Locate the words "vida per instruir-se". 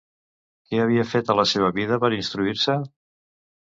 1.77-2.79